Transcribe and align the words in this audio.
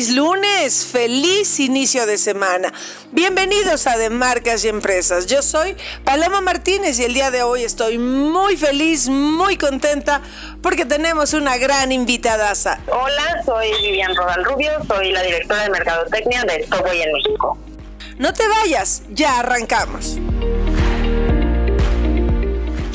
Feliz 0.00 0.16
lunes, 0.16 0.86
feliz 0.86 1.60
inicio 1.60 2.06
de 2.06 2.16
semana. 2.16 2.72
Bienvenidos 3.12 3.86
a 3.86 3.98
De 3.98 4.08
Marcas 4.08 4.64
y 4.64 4.68
Empresas. 4.68 5.26
Yo 5.26 5.42
soy 5.42 5.76
Paloma 6.04 6.40
Martínez 6.40 6.98
y 6.98 7.04
el 7.04 7.12
día 7.12 7.30
de 7.30 7.42
hoy 7.42 7.64
estoy 7.64 7.98
muy 7.98 8.56
feliz, 8.56 9.10
muy 9.10 9.58
contenta 9.58 10.22
porque 10.62 10.86
tenemos 10.86 11.34
una 11.34 11.58
gran 11.58 11.92
invitadaza. 11.92 12.80
Hola, 12.86 13.42
soy 13.44 13.68
Vivian 13.82 14.16
Rodal 14.16 14.42
Rubio, 14.42 14.70
soy 14.88 15.12
la 15.12 15.22
directora 15.22 15.64
de 15.64 15.70
Mercadotecnia 15.70 16.44
de 16.44 16.64
Stopway 16.64 17.02
en 17.02 17.12
México. 17.12 17.58
No 18.16 18.32
te 18.32 18.48
vayas, 18.48 19.02
ya 19.10 19.40
arrancamos. 19.40 20.16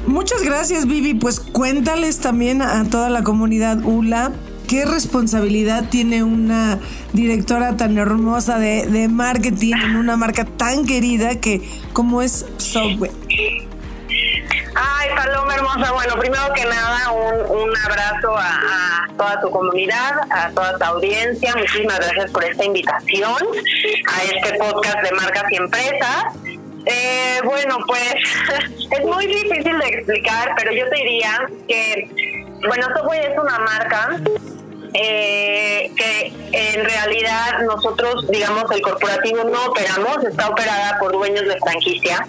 Muchas 0.08 0.42
gracias 0.42 0.88
Vivi, 0.88 1.14
pues 1.14 1.40
cuéntales 1.40 2.20
también 2.20 2.64
a 2.64 2.90
toda 2.90 3.10
la 3.10 3.22
comunidad 3.22 3.78
ULA 3.84 4.32
qué 4.68 4.86
responsabilidad 4.86 5.90
tiene 5.90 6.24
una 6.24 6.80
directora 7.14 7.78
tan 7.78 7.98
hermosa 7.98 8.60
de, 8.60 8.88
de 8.88 9.08
marketing 9.08 9.76
en 9.76 9.96
una 9.96 10.18
marca 10.18 10.46
tan 10.46 10.86
querida 10.86 11.40
que 11.40 11.62
como 11.94 12.22
es 12.22 12.46
Subway. 12.58 13.12
Ay, 14.76 15.10
Paloma 15.16 15.56
hermosa. 15.56 15.92
Bueno, 15.94 16.20
primero 16.20 16.54
que 16.54 16.66
nada, 16.66 17.12
un, 17.12 17.60
un 17.62 17.78
abrazo 17.78 18.36
a, 18.38 19.08
toda 19.18 19.40
tu 19.40 19.50
comunidad, 19.50 20.12
a 20.30 20.50
toda 20.52 20.78
tu 20.78 20.84
audiencia. 20.84 21.56
Muchísimas 21.56 21.98
gracias 22.00 22.32
por 22.32 22.44
esta 22.44 22.66
invitación 22.66 23.38
a 24.14 24.24
este 24.24 24.58
podcast 24.58 25.02
de 25.02 25.12
marcas 25.14 25.44
y 25.52 25.56
empresas. 25.56 26.26
Eh, 26.86 27.40
bueno, 27.46 27.78
pues 27.88 28.16
es 28.92 29.06
muy 29.06 29.26
difícil 29.28 29.80
de 29.80 29.88
explicar, 29.88 30.54
pero 30.58 30.72
yo 30.74 30.88
te 30.90 30.96
diría 30.98 31.48
que, 31.68 32.54
bueno, 32.68 32.88
Subway 32.96 33.20
es 33.22 33.40
una 33.40 33.60
marca 33.60 34.20
eh, 34.98 35.92
que 35.96 36.34
en 36.54 36.86
realidad 36.86 37.60
nosotros, 37.66 38.28
digamos, 38.30 38.64
el 38.72 38.82
corporativo 38.82 39.44
no 39.44 39.66
operamos, 39.66 40.24
está 40.24 40.48
operada 40.48 40.98
por 41.00 41.12
dueños 41.12 41.46
de 41.46 41.58
franquicia. 41.60 42.26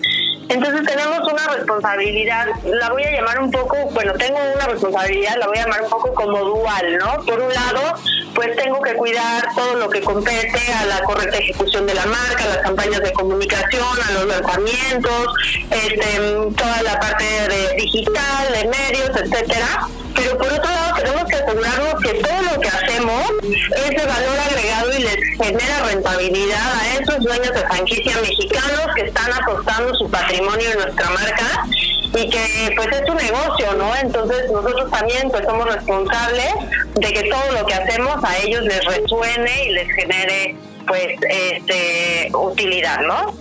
Entonces 0.48 0.82
tenemos 0.86 1.20
una 1.32 1.46
responsabilidad, 1.48 2.46
la 2.64 2.90
voy 2.90 3.04
a 3.04 3.10
llamar 3.12 3.40
un 3.40 3.50
poco, 3.50 3.76
bueno, 3.92 4.12
tengo 4.14 4.38
una 4.54 4.66
responsabilidad, 4.66 5.36
la 5.38 5.46
voy 5.46 5.58
a 5.58 5.62
llamar 5.62 5.82
un 5.82 5.90
poco 5.90 6.14
como 6.14 6.38
dual, 6.38 6.98
¿no? 6.98 7.24
Por 7.24 7.40
un 7.40 7.52
lado, 7.52 7.94
pues 8.34 8.56
tengo 8.56 8.80
que 8.80 8.94
cuidar 8.94 9.44
todo 9.54 9.74
lo 9.74 9.88
que 9.88 10.00
compete 10.00 10.60
a 10.72 10.86
la 10.86 11.02
correcta 11.04 11.38
ejecución 11.38 11.86
de 11.86 11.94
la 11.94 12.06
marca, 12.06 12.44
a 12.44 12.48
las 12.48 12.58
campañas 12.58 13.00
de 13.00 13.12
comunicación, 13.12 14.02
a 14.08 14.12
los 14.12 14.26
lanzamientos, 14.26 15.34
este, 15.70 16.20
toda 16.56 16.82
la 16.82 16.98
parte 16.98 17.24
de 17.24 17.74
digital, 17.76 18.52
de 18.52 18.68
medios, 18.68 19.10
etcétera. 19.16 19.88
Pero 20.16 20.38
por 20.38 20.46
otro 20.46 20.70
lado 20.70 20.94
tenemos 20.96 21.24
que 21.24 21.36
asegurarnos 21.36 22.02
que 22.02 22.14
todo 22.14 22.42
lo 22.42 22.60
que 22.60 22.68
hacemos 22.68 23.24
es 23.42 23.90
de 23.90 24.06
valor 24.06 24.38
agregado 24.48 24.92
y 24.92 25.02
les 25.02 25.16
genera 25.36 25.84
rentabilidad 25.86 26.72
a 26.80 26.94
esos 26.94 27.18
dueños 27.22 27.52
de 27.52 27.60
franquicia 27.66 28.16
mexicanos 28.20 28.86
que 28.94 29.02
están 29.02 29.32
apostando 29.32 29.94
su 29.94 30.10
patrimonio 30.10 30.70
en 30.70 30.78
nuestra 30.78 31.10
marca 31.10 31.66
y 32.14 32.30
que 32.30 32.72
pues 32.76 32.88
es 32.88 33.10
un 33.10 33.16
negocio, 33.16 33.72
¿no? 33.74 33.94
Entonces 33.96 34.50
nosotros 34.50 34.90
también 34.90 35.30
pues 35.30 35.44
somos 35.44 35.66
responsables 35.66 36.54
de 36.94 37.12
que 37.12 37.28
todo 37.28 37.52
lo 37.52 37.66
que 37.66 37.74
hacemos 37.74 38.24
a 38.24 38.38
ellos 38.38 38.62
les 38.62 38.84
resuene 38.84 39.64
y 39.64 39.70
les 39.70 39.88
genere 39.92 40.56
pues 40.86 41.08
este 41.28 42.30
utilidad, 42.32 43.00
¿no? 43.00 43.34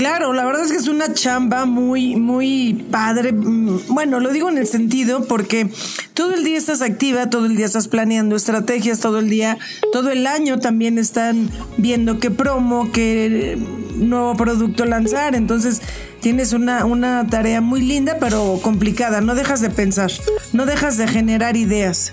Claro, 0.00 0.32
la 0.32 0.46
verdad 0.46 0.64
es 0.64 0.72
que 0.72 0.78
es 0.78 0.88
una 0.88 1.12
chamba 1.12 1.66
muy, 1.66 2.16
muy 2.16 2.86
padre. 2.90 3.32
Bueno, 3.34 4.18
lo 4.18 4.32
digo 4.32 4.48
en 4.48 4.56
el 4.56 4.66
sentido 4.66 5.26
porque 5.26 5.68
todo 6.14 6.32
el 6.32 6.42
día 6.42 6.56
estás 6.56 6.80
activa, 6.80 7.28
todo 7.28 7.44
el 7.44 7.54
día 7.54 7.66
estás 7.66 7.86
planeando 7.86 8.34
estrategias, 8.34 9.00
todo 9.00 9.18
el 9.18 9.28
día, 9.28 9.58
todo 9.92 10.10
el 10.10 10.26
año 10.26 10.58
también 10.58 10.96
están 10.96 11.50
viendo 11.76 12.18
qué 12.18 12.30
promo, 12.30 12.90
qué 12.92 13.58
nuevo 13.96 14.34
producto 14.36 14.86
lanzar. 14.86 15.34
Entonces 15.34 15.82
tienes 16.22 16.54
una, 16.54 16.86
una 16.86 17.26
tarea 17.26 17.60
muy 17.60 17.82
linda, 17.82 18.16
pero 18.18 18.58
complicada. 18.62 19.20
No 19.20 19.34
dejas 19.34 19.60
de 19.60 19.68
pensar, 19.68 20.10
no 20.54 20.64
dejas 20.64 20.96
de 20.96 21.08
generar 21.08 21.58
ideas 21.58 22.10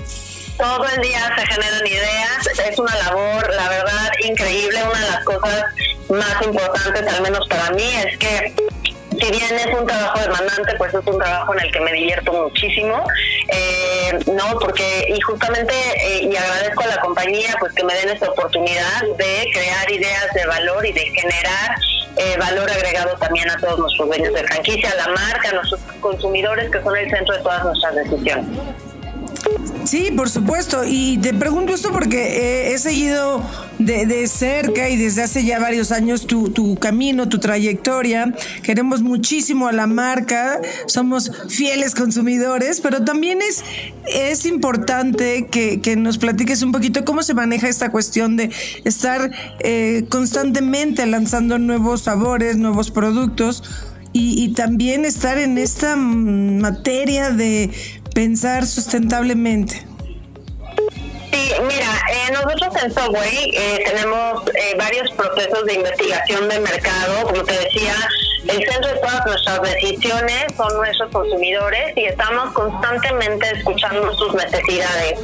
todo 0.58 0.86
el 0.96 1.02
día 1.02 1.34
se 1.38 1.46
generan 1.46 1.88
ideas, 1.88 2.48
es 2.70 2.80
una 2.80 2.96
labor, 2.96 3.54
la 3.54 3.70
verdad, 3.70 4.12
increíble. 4.24 4.80
Una 4.84 5.00
de 5.00 5.12
las 5.12 5.24
cosas 5.24 5.66
más 6.10 6.42
importantes, 6.44 7.14
al 7.14 7.22
menos 7.22 7.48
para 7.48 7.72
mí, 7.72 7.84
es 8.06 8.18
que 8.18 8.54
si 9.20 9.32
bien 9.32 9.56
es 9.56 9.68
un 9.68 9.86
trabajo 9.86 10.20
demandante, 10.20 10.76
pues 10.78 10.94
es 10.94 11.06
un 11.06 11.18
trabajo 11.18 11.54
en 11.54 11.60
el 11.62 11.72
que 11.72 11.80
me 11.80 11.92
divierto 11.94 12.34
muchísimo, 12.34 13.04
eh, 13.48 14.20
¿no? 14.28 14.60
Porque, 14.60 15.06
y 15.10 15.20
justamente, 15.22 15.74
eh, 15.74 16.30
y 16.32 16.36
agradezco 16.36 16.84
a 16.84 16.88
la 16.88 17.00
compañía, 17.00 17.56
pues 17.60 17.74
que 17.74 17.84
me 17.84 17.94
den 17.96 18.10
esta 18.10 18.30
oportunidad 18.30 19.02
de 19.18 19.50
crear 19.54 19.92
ideas 19.92 20.34
de 20.34 20.46
valor 20.46 20.86
y 20.86 20.92
de 20.92 21.02
generar 21.02 21.76
eh, 22.18 22.36
valor 22.38 22.70
agregado 22.70 23.16
también 23.18 23.50
a 23.50 23.58
todos 23.58 23.80
nuestros 23.80 24.08
dueños 24.08 24.34
de 24.34 24.44
franquicia, 24.44 24.92
a 24.92 24.96
la 24.96 25.08
marca, 25.08 25.50
a 25.50 25.54
nuestros 25.54 25.82
consumidores, 26.00 26.70
que 26.72 26.82
son 26.82 26.96
el 26.96 27.10
centro 27.10 27.36
de 27.36 27.42
todas 27.42 27.64
nuestras 27.64 27.96
decisiones. 27.96 28.87
Sí, 29.88 30.12
por 30.16 30.30
supuesto. 30.30 30.84
Y 30.86 31.18
te 31.20 31.34
pregunto 31.34 31.74
esto 31.74 31.92
porque 31.94 32.74
he 32.74 32.78
seguido 32.78 33.42
de, 33.80 34.06
de, 34.06 34.28
cerca 34.28 34.90
y 34.90 34.98
desde 34.98 35.24
hace 35.24 35.46
ya 35.46 35.60
varios 35.60 35.94
años 35.94 36.28
tu, 36.28 36.50
tu, 36.50 36.76
camino, 36.76 37.30
tu 37.30 37.40
trayectoria. 37.40 38.34
Queremos 38.64 39.02
muchísimo 39.02 39.68
a 39.68 39.72
la 39.72 39.88
marca, 39.88 40.60
somos 40.88 41.32
fieles 41.48 41.96
consumidores, 41.96 42.82
pero 42.82 43.06
también 43.06 43.40
es, 43.42 43.64
es 44.14 44.46
importante 44.46 45.48
que, 45.50 45.80
que 45.80 45.96
nos 45.96 46.18
platiques 46.18 46.62
un 46.64 46.74
poquito 46.74 47.06
cómo 47.06 47.24
se 47.24 47.34
maneja 47.34 47.70
esta 47.70 47.90
cuestión 47.90 48.36
de 48.36 48.52
estar 48.84 49.32
eh, 49.60 50.06
constantemente 50.10 51.06
lanzando 51.06 51.60
nuevos 51.60 52.02
sabores, 52.02 52.58
nuevos 52.58 52.92
productos. 52.92 53.64
Y, 54.14 54.42
y, 54.42 54.54
también 54.54 55.06
estar 55.06 55.38
en 55.38 55.60
esta 55.60 55.96
materia 55.96 57.30
de 57.30 57.70
pensar 58.18 58.66
sustentablemente? 58.66 59.76
Sí, 61.32 61.52
mira, 61.62 61.92
eh, 62.10 62.32
nosotros 62.34 62.84
en 62.84 62.92
Subway 62.92 63.52
eh, 63.54 63.84
tenemos 63.86 64.42
eh, 64.56 64.76
varios 64.76 65.12
procesos 65.12 65.64
de 65.68 65.76
investigación 65.76 66.50
de 66.50 66.60
mercado, 66.62 67.28
como 67.28 67.44
te 67.44 67.54
decía, 67.54 67.94
el 68.48 68.68
centro 68.68 68.92
de 68.92 69.00
todas 69.02 69.24
nuestras 69.24 69.62
decisiones 69.62 70.46
son 70.58 70.78
nuestros 70.78 71.12
consumidores 71.12 71.96
y 71.96 72.06
estamos 72.06 72.54
constantemente 72.54 73.52
escuchando 73.56 74.12
sus 74.18 74.34
necesidades. 74.34 75.20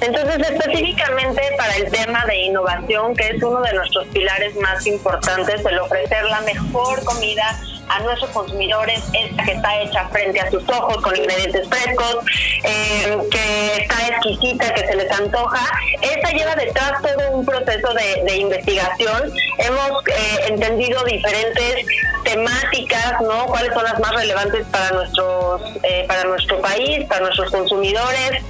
Entonces, 0.00 0.48
específicamente 0.48 1.42
para 1.58 1.74
el 1.74 1.90
tema 1.90 2.24
de 2.26 2.36
innovación, 2.44 3.16
que 3.16 3.26
es 3.26 3.42
uno 3.42 3.60
de 3.62 3.72
nuestros 3.72 4.06
pilares 4.08 4.54
más 4.54 4.86
importantes, 4.86 5.64
el 5.64 5.78
ofrecer 5.80 6.24
la 6.26 6.42
mejor 6.42 7.02
comida 7.02 7.58
a 7.88 8.00
nuestros 8.00 8.30
consumidores, 8.30 9.02
esta 9.12 9.44
que 9.44 9.52
está 9.52 9.80
hecha 9.82 10.08
frente 10.08 10.40
a 10.40 10.50
sus 10.50 10.68
ojos 10.68 10.96
con 10.98 11.16
ingredientes 11.16 11.68
frescos, 11.68 12.18
eh, 12.64 13.18
que 13.30 13.82
está 13.82 14.08
exquisita, 14.08 14.72
que 14.74 14.86
se 14.86 14.96
les 14.96 15.10
antoja. 15.10 15.60
Esta 16.00 16.30
lleva 16.30 16.54
detrás 16.54 17.02
todo 17.02 17.30
un 17.30 17.44
proceso 17.44 17.88
de, 17.94 18.36
investigación. 18.36 19.32
Hemos 19.58 20.06
eh, 20.08 20.46
entendido 20.48 21.02
diferentes 21.04 21.86
temáticas, 22.24 23.20
¿no? 23.22 23.46
Cuáles 23.46 23.72
son 23.72 23.84
las 23.84 23.98
más 23.98 24.14
relevantes 24.14 24.66
para 24.66 24.90
nuestros, 24.90 25.62
eh, 25.82 26.04
para 26.06 26.24
nuestro 26.24 26.60
país, 26.60 27.04
para 27.06 27.20
nuestros 27.22 27.50
consumidores. 27.50 28.42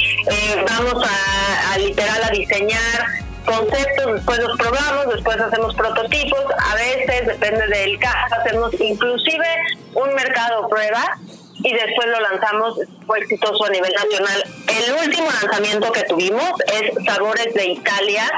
vamos 0.67 1.05
a, 1.05 1.75
a 1.75 1.79
literal 1.79 2.23
a 2.25 2.31
diseñar 2.31 3.26
conceptos, 3.47 4.15
después 4.15 4.39
los 4.39 4.59
probamos, 4.59 5.15
después 5.15 5.41
hacemos 5.41 5.75
prototipos, 5.75 6.45
a 6.59 6.75
veces, 6.75 7.27
depende 7.27 7.67
del 7.67 7.99
caso, 7.99 8.35
hacemos 8.41 8.75
inclusive 8.79 9.47
un 9.95 10.15
mercado 10.15 10.69
prueba 10.69 11.17
y 11.55 11.73
después 11.73 12.07
lo 12.09 12.21
lanzamos, 12.21 12.79
fue 13.07 13.21
exitoso 13.21 13.65
a 13.65 13.71
nivel 13.71 13.93
nacional. 13.93 14.45
El 14.69 15.09
último 15.09 15.29
lanzamiento 15.43 15.93
que 15.93 16.03
tuvimos 16.05 16.53
es 16.67 17.05
Sabores 17.07 17.55
de 17.55 17.67
Italia. 17.69 18.31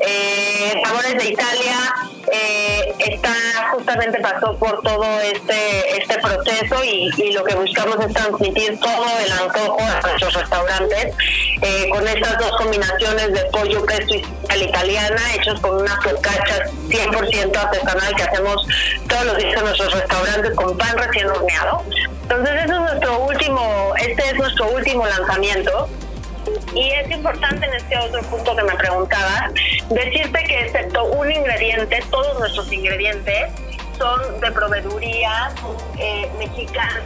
Eh, 0.00 0.82
Sabores 0.84 1.22
de 1.22 1.30
Italia 1.30 1.94
eh, 2.32 2.94
está 2.98 3.34
justamente 3.72 4.20
pasó 4.20 4.54
por 4.56 4.80
todo 4.82 5.04
este 5.20 6.00
este 6.00 6.18
proceso 6.18 6.84
y, 6.84 7.32
lo 7.32 7.44
que 7.44 7.54
buscamos 7.54 7.96
es 8.00 8.12
transmitir 8.12 8.78
todo 8.80 9.06
el 9.24 9.32
antojo 9.32 9.78
a 9.80 10.00
nuestros 10.00 10.34
restaurantes 10.34 11.14
eh, 11.62 11.88
con 11.90 12.06
estas 12.06 12.38
dos 12.38 12.50
combinaciones 12.58 13.32
de 13.32 13.44
pollo, 13.52 13.84
queso 13.86 14.14
y 14.14 14.24
italiana 14.62 15.20
hechos 15.34 15.60
con 15.60 15.76
una 15.76 16.00
focaccia 16.00 16.66
100% 16.88 17.56
artesanal 17.56 18.16
que 18.16 18.22
hacemos 18.22 18.66
todos 19.08 19.24
los 19.24 19.38
días 19.38 19.56
en 19.56 19.64
nuestros 19.64 19.94
restaurantes 19.94 20.54
con 20.54 20.76
pan 20.76 20.96
recién 20.98 21.28
horneado. 21.28 21.84
Entonces, 22.22 22.64
eso 22.64 22.74
es 22.74 22.80
nuestro 22.80 23.18
último, 23.20 23.94
este 23.98 24.22
es 24.28 24.34
nuestro 24.34 24.68
último 24.68 25.06
lanzamiento. 25.06 25.88
Y 26.74 26.90
es 26.90 27.10
importante 27.10 27.66
en 27.66 27.74
este 27.74 27.98
otro 27.98 28.22
punto 28.22 28.54
que 28.54 28.62
me 28.62 28.74
preguntabas, 28.74 29.52
decirte 29.90 30.44
que 30.44 30.60
excepto 30.60 31.04
un 31.04 31.30
ingrediente, 31.30 32.02
todos 32.10 32.38
nuestros 32.38 32.72
ingredientes 32.72 33.52
son 33.96 34.40
de 34.40 34.50
proveeduría 34.52 35.50
eh, 35.98 36.30
mexicana 36.38 37.02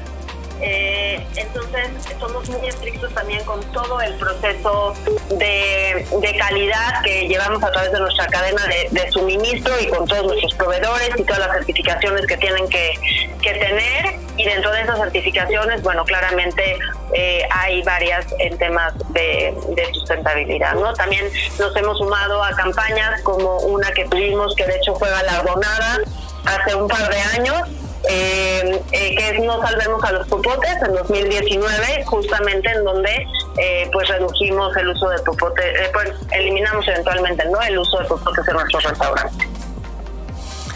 eh, 0.64 1.26
entonces, 1.34 1.88
somos 2.20 2.48
muy 2.48 2.68
estrictos 2.68 3.12
también 3.12 3.44
con 3.44 3.60
todo 3.72 4.00
el 4.00 4.14
proceso 4.14 4.94
de, 5.30 6.06
calidad 6.38 7.02
que 7.02 7.28
llevamos 7.28 7.62
a 7.62 7.70
través 7.70 7.92
de 7.92 8.00
nuestra 8.00 8.26
cadena 8.26 8.62
de, 8.66 9.10
suministro 9.10 9.72
y 9.80 9.88
con 9.88 10.06
todos 10.06 10.24
nuestros 10.24 10.54
proveedores 10.54 11.10
y 11.16 11.24
todas 11.24 11.40
las 11.40 11.52
certificaciones 11.52 12.26
que 12.26 12.36
tienen 12.36 12.68
que, 12.68 12.94
tener. 13.42 14.20
Y 14.36 14.44
dentro 14.44 14.72
de 14.72 14.82
esas 14.82 14.98
certificaciones, 14.98 15.82
bueno, 15.82 16.04
claramente 16.04 16.78
eh, 17.12 17.42
hay 17.50 17.82
varias 17.82 18.24
en 18.38 18.56
temas 18.56 18.94
de, 19.10 19.54
sustentabilidad. 19.92 20.74
¿no? 20.74 20.92
También 20.94 21.28
nos 21.58 21.74
hemos 21.76 21.98
sumado 21.98 22.42
a 22.42 22.50
campañas 22.50 23.20
como 23.22 23.58
una 23.58 23.90
que 23.92 24.04
tuvimos, 24.06 24.54
que 24.54 24.64
de 24.64 24.76
hecho 24.76 24.94
fue 24.94 25.10
galardonada 25.10 25.98
hace 26.44 26.74
un 26.74 26.88
par 26.88 27.08
de 27.08 27.20
años 27.20 27.81
eh, 28.08 28.82
eh, 28.92 29.14
que 29.16 29.28
es 29.30 29.40
No 29.40 29.60
Salvemos 29.60 30.02
a 30.04 30.12
los 30.12 30.26
Popotes 30.28 30.76
en 30.86 30.94
2019, 30.94 32.04
justamente 32.06 32.70
en 32.70 32.84
donde 32.84 33.26
eh, 33.58 33.88
pues 33.92 34.08
redujimos 34.08 34.76
el 34.76 34.88
uso 34.88 35.08
de 35.10 35.18
popotes, 35.20 35.64
eh, 35.64 35.90
pues 35.92 36.10
eliminamos 36.30 36.86
eventualmente 36.88 37.44
no 37.50 37.60
el 37.60 37.78
uso 37.78 37.98
de 37.98 38.04
popotes 38.06 38.48
en 38.48 38.54
nuestros 38.54 38.84
restaurantes. 38.84 39.48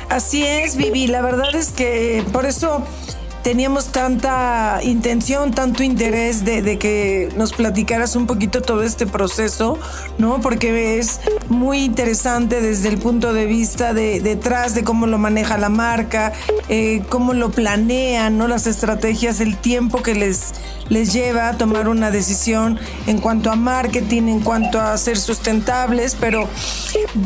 Así 0.09 0.47
es, 0.47 0.77
Vivi, 0.77 1.09
la 1.09 1.21
verdad 1.21 1.55
es 1.55 1.73
que 1.73 2.25
por 2.33 2.47
eso 2.47 2.87
teníamos 3.47 3.93
tanta 3.93 4.81
intención, 4.83 5.53
tanto 5.53 5.85
interés 5.85 6.45
de, 6.45 6.81
que 6.81 7.29
nos 7.37 7.53
platicaras 7.53 8.17
un 8.17 8.27
poquito 8.27 8.61
todo 8.61 8.83
este 8.83 9.07
proceso, 9.07 9.79
¿no? 10.19 10.41
Porque 10.41 10.99
es 10.99 11.21
muy 11.49 11.85
interesante 11.85 12.61
desde 12.61 12.89
el 12.89 12.99
punto 12.99 13.33
de 13.33 13.47
vista 13.47 13.95
de 13.95 14.19
detrás 14.19 14.75
de 14.75 14.83
cómo 14.83 15.07
lo 15.07 15.19
maneja 15.19 15.59
la 15.59 15.69
marca, 15.69 16.33
eh, 16.69 17.05
cómo 17.09 17.35
lo 17.35 17.53
planean, 17.53 18.37
¿no? 18.37 18.49
Las 18.49 18.67
estrategias, 18.67 19.41
el 19.41 19.57
tiempo 19.57 20.03
que 20.03 20.17
les, 20.17 20.53
les 20.89 21.13
lleva 21.13 21.49
a 21.49 21.57
tomar 21.57 21.89
una 21.89 22.11
decisión 22.11 22.79
en 23.07 23.19
cuanto 23.19 23.51
a 23.51 23.57
marketing, 23.57 24.29
en 24.29 24.41
cuanto 24.41 24.81
a 24.81 24.97
ser 24.99 25.19
sustentables, 25.19 26.17
pero 26.19 26.49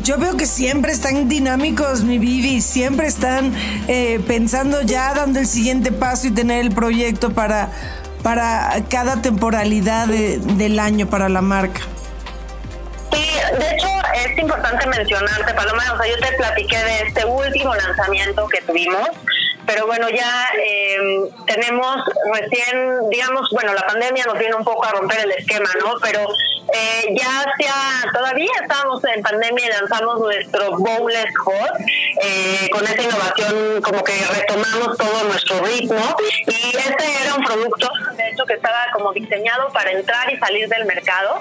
yo 0.03 0.19
veo 0.19 0.37
que 0.37 0.47
siempre 0.47 0.93
están 0.93 1.29
dinámicos, 1.29 2.03
mi 2.03 2.19
Vivi, 2.19 2.61
siempre 2.61 3.07
están 3.07 3.55
eh, 3.89 4.21
pensando 4.27 4.83
ya 4.83 5.15
dando 5.15 5.41
el 5.41 5.47
siguiente 5.47 5.93
paso 5.93 6.29
y 6.29 6.31
tener 6.31 6.61
el 6.61 6.73
proyecto 6.73 7.31
para, 7.31 7.71
para 8.23 8.83
cada 8.89 9.23
temporalidad 9.23 10.07
del 10.09 10.79
año 10.79 11.09
para 11.09 11.29
la 11.29 11.41
marca. 11.43 11.81
Sí, 13.13 13.27
de 13.59 13.75
hecho 13.75 13.89
es 14.15 14.39
importante 14.39 14.87
mencionarte, 14.87 15.55
Paloma, 15.55 15.83
o 15.93 16.03
sea, 16.03 16.11
yo 16.11 16.19
te 16.21 16.37
platiqué 16.37 16.79
de 16.79 17.03
este 17.09 17.25
último 17.25 17.75
lanzamiento 17.75 18.47
que 18.49 18.61
tuvimos, 18.63 19.09
pero 19.73 19.87
bueno, 19.87 20.09
ya 20.09 20.49
em, 20.59 21.29
tenemos 21.47 22.03
recién, 22.33 23.09
digamos, 23.09 23.49
bueno, 23.53 23.73
la 23.73 23.87
pandemia 23.87 24.25
nos 24.25 24.37
viene 24.37 24.57
un 24.57 24.65
poco 24.65 24.85
a 24.85 24.91
romper 24.91 25.21
el 25.21 25.31
esquema, 25.31 25.71
¿no? 25.79 25.95
Pero 26.03 26.27
eh, 26.73 27.15
ya 27.17 27.41
hacia, 27.41 28.13
todavía 28.13 28.51
estamos 28.61 29.03
en 29.05 29.23
pandemia 29.23 29.67
y 29.67 29.71
lanzamos 29.71 30.21
nuestro 30.21 30.79
Bowless 30.79 31.37
Hot, 31.45 31.81
eh, 32.23 32.69
con 32.71 32.85
esa 32.85 33.03
innovación 33.03 33.83
como 33.83 34.05
que 34.05 34.13
retomamos 34.35 34.97
todo 34.97 35.25
nuestro 35.25 35.61
ritmo. 35.65 36.17
Y 36.47 36.77
este 36.77 37.23
era 37.23 37.35
un 37.35 37.45
producto, 37.45 37.91
de 38.17 38.29
hecho, 38.29 38.45
que 38.45 38.55
estaba 38.55 38.87
como 38.93 39.13
diseñado 39.13 39.73
para 39.73 39.91
entrar 39.93 40.33
y 40.33 40.37
salir 40.39 40.69
del 40.69 40.85
mercado. 40.87 41.39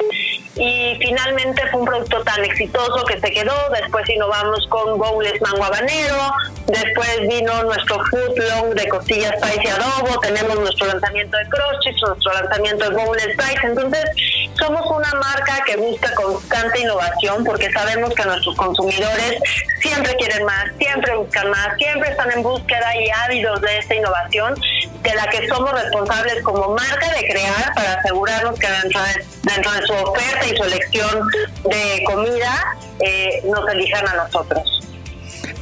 Y 0.55 0.97
finalmente 0.99 1.61
fue 1.69 1.81
un 1.81 1.85
producto 1.85 2.21
tan 2.23 2.43
exitoso 2.43 3.05
que 3.05 3.19
se 3.19 3.31
quedó, 3.31 3.55
después 3.71 4.09
innovamos 4.09 4.67
con 4.67 4.97
Bowless 4.97 5.39
Mango 5.41 5.63
Habanero, 5.63 6.33
después 6.67 7.21
vino 7.27 7.63
nuestro 7.63 8.03
Food 8.05 8.37
Long 8.37 8.73
de 8.73 8.87
costillas 8.89 9.35
spicy 9.39 9.67
adobo, 9.67 10.19
tenemos 10.19 10.59
nuestro 10.59 10.87
lanzamiento 10.87 11.37
de 11.37 11.45
Cross 11.47 11.79
nuestro 12.07 12.33
lanzamiento 12.33 12.89
de 12.89 12.95
Bowless 12.95 13.33
Spice, 13.33 13.67
entonces 13.67 14.05
somos 14.57 14.85
una 14.85 15.11
marca 15.13 15.63
que 15.65 15.77
busca 15.77 16.13
constante 16.15 16.81
innovación 16.81 17.43
porque 17.43 17.71
sabemos 17.71 18.13
que 18.13 18.23
nuestros 18.25 18.55
consumidores 18.55 19.39
siempre 19.81 20.15
quieren 20.15 20.45
más, 20.45 20.65
siempre 20.77 21.15
buscan 21.15 21.49
más, 21.49 21.69
siempre 21.77 22.09
están 22.09 22.31
en 22.31 22.43
búsqueda 22.43 22.95
y 22.95 23.09
ávidos 23.09 23.61
de 23.61 23.77
esta 23.77 23.95
innovación 23.95 24.55
de 25.01 25.15
la 25.15 25.27
que 25.27 25.47
somos 25.47 25.71
responsables 25.71 26.43
como 26.43 26.75
marca 26.75 27.09
de 27.13 27.27
crear 27.31 27.73
para 27.73 27.93
asegurarnos 27.93 28.59
que 28.59 28.67
dentro 28.67 29.01
de, 29.01 29.25
dentro 29.43 29.71
de 29.71 29.87
su 29.87 29.93
oferta 29.93 30.45
y 30.45 30.57
su 30.57 30.63
elección 30.63 31.27
de 31.69 32.03
comida 32.05 32.77
eh, 32.99 33.41
nos 33.45 33.67
elijan 33.69 34.07
a 34.07 34.13
nosotros. 34.15 34.63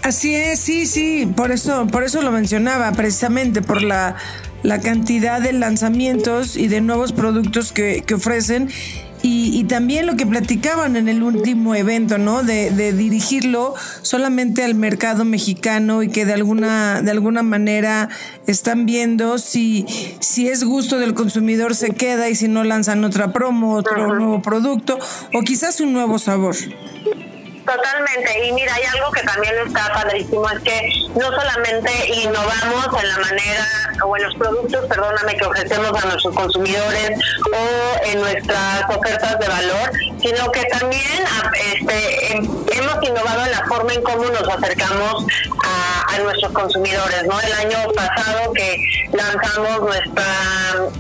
Así 0.04 0.36
es, 0.36 0.60
sí, 0.60 0.86
sí, 0.86 1.31
por 1.36 1.51
eso, 1.51 1.86
por 1.88 2.04
eso 2.04 2.22
lo 2.22 2.31
mencionaba, 2.31 2.92
precisamente 2.94 3.62
por 3.62 3.81
la, 3.81 4.16
la 4.63 4.80
cantidad 4.80 5.42
de 5.42 5.54
lanzamientos 5.54 6.57
y 6.57 6.68
de 6.68 6.81
nuevos 6.81 7.12
productos 7.12 7.71
que, 7.71 8.04
que 8.06 8.15
ofrecen 8.15 8.69
y, 9.24 9.63
también 9.65 10.06
lo 10.06 10.15
que 10.15 10.25
platicaban 10.25 10.95
en 10.95 11.09
el 11.09 11.24
último 11.24 11.75
evento, 11.75 12.18
¿no? 12.18 12.44
De, 12.44 12.71
dirigirlo 12.94 13.74
solamente 14.01 14.63
al 14.63 14.75
mercado 14.75 15.25
mexicano 15.25 16.04
y 16.04 16.09
que 16.09 16.25
de 16.25 16.33
alguna, 16.33 17.01
de 17.01 17.12
alguna 17.12 17.44
manera 17.44 18.09
están 18.45 18.86
viendo 18.86 19.38
si, 19.38 19.86
si 20.19 20.48
es 20.48 20.63
gusto 20.63 21.00
del 21.00 21.13
consumidor 21.13 21.75
se 21.75 21.89
queda 21.89 22.30
y 22.30 22.36
si 22.36 22.48
no 22.48 22.63
lanzan 22.63 23.03
otra 23.03 23.33
promo, 23.33 23.75
otro 23.75 24.15
nuevo 24.15 24.42
producto 24.42 24.98
o 25.33 25.42
quizás 25.42 25.81
un 25.81 25.94
nuevo 25.94 26.19
sabor. 26.19 26.56
Totalmente, 27.67 28.45
y 28.45 28.53
mira, 28.53 28.73
hay 28.75 28.83
algo 28.83 29.11
que 29.11 29.21
también 29.23 29.53
está 29.65 29.91
padrísimo, 29.93 30.49
es 30.49 30.59
que 30.61 30.89
no 31.15 31.25
solamente 31.25 31.91
innovamos 32.13 33.03
en 33.03 33.09
la 33.09 33.17
manera 33.17 33.67
o 34.05 34.15
en 34.15 34.23
los 34.23 34.35
productos, 34.35 34.85
perdóname, 34.85 35.35
que 35.35 35.45
ofrecemos 35.45 35.91
a 36.01 36.05
nuestros 36.07 36.33
consumidores 36.33 37.19
o 37.51 38.05
en 38.05 38.21
nuestras 38.21 38.83
ofertas 38.89 39.37
de 39.39 39.47
valor, 39.49 39.91
sino 40.21 40.49
que 40.51 40.63
también 40.65 41.23
este, 41.73 42.35
hemos 42.37 43.03
innovado 43.03 43.45
en 43.45 43.51
la 43.51 43.65
forma 43.67 43.93
en 43.93 44.01
cómo 44.01 44.23
nos 44.23 44.47
acercamos 44.47 45.25
a, 45.63 46.19
nuestros 46.23 46.51
consumidores. 46.51 47.23
¿no? 47.25 47.39
El 47.39 47.53
año 47.53 47.91
pasado 47.93 48.51
que 48.53 48.83
lanzamos 49.12 49.81
nuestro 49.81 50.24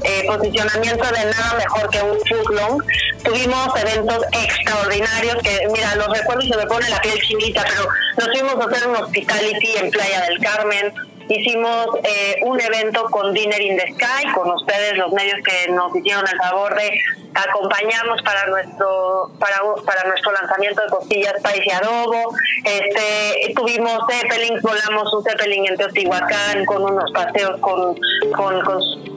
eh, 0.03 0.25
posicionamiento 0.27 1.05
de 1.05 1.25
nada 1.25 1.53
mejor 1.57 1.89
que 1.89 2.01
un 2.03 2.19
food 2.27 2.55
long, 2.55 2.83
tuvimos 3.23 3.69
eventos 3.81 4.23
extraordinarios 4.31 5.35
que, 5.43 5.67
mira, 5.71 5.95
los 5.95 6.07
recuerdos 6.17 6.47
se 6.47 6.57
me 6.57 6.65
pone 6.65 6.89
la 6.89 7.01
piel 7.01 7.19
chinita, 7.21 7.65
pero 7.67 7.87
nos 8.17 8.37
fuimos 8.37 8.65
a 8.65 8.69
hacer 8.69 8.87
un 8.87 8.95
hospitality 8.95 9.77
en 9.77 9.91
Playa 9.91 10.21
del 10.21 10.39
Carmen, 10.39 10.93
hicimos 11.29 11.87
eh, 12.03 12.35
un 12.43 12.59
evento 12.59 13.03
con 13.05 13.33
Dinner 13.33 13.61
in 13.61 13.77
the 13.77 13.93
Sky, 13.93 14.31
con 14.33 14.51
ustedes, 14.51 14.97
los 14.97 15.11
medios 15.11 15.37
que 15.43 15.71
nos 15.71 15.95
hicieron 15.95 16.25
el 16.27 16.37
favor 16.37 16.75
de 16.75 16.99
acompañarnos 17.33 18.21
para 18.23 18.47
nuestro 18.47 19.31
para, 19.39 19.57
para 19.85 20.07
nuestro 20.07 20.31
lanzamiento 20.31 20.81
de 20.81 20.89
costillas 20.89 21.33
país 21.43 21.61
y 21.65 21.71
adobo. 21.71 22.33
Este, 22.63 23.53
tuvimos 23.53 23.99
Zeppelin, 24.09 24.59
volamos 24.61 25.13
un 25.13 25.23
Zeppelin 25.23 25.67
en 25.67 25.77
Teotihuacán 25.77 26.65
con 26.65 26.83
unos 26.83 27.11
paseos 27.11 27.59
con, 27.59 27.95
con, 28.35 28.61
con 28.61 29.16